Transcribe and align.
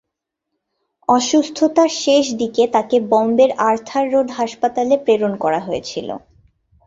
অসুস্থতার 1.09 1.91
শেষ 2.03 2.25
দিকে 2.39 2.63
বোম্বের 3.09 3.51
আর্থার 3.69 4.05
রোড 4.13 4.27
হাসপাতালে 4.31 4.95
তাকে 4.95 5.03
প্রেরণ 5.05 5.33
করা 5.43 5.59
হয়েছিল। 5.59 6.07